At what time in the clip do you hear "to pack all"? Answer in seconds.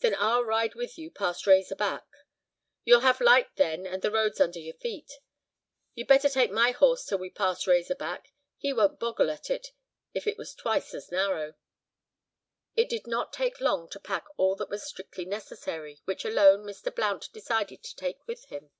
13.90-14.56